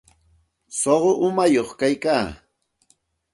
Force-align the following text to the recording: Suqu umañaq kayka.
Suqu 0.79 1.11
umañaq 1.25 1.69
kayka. 1.79 2.17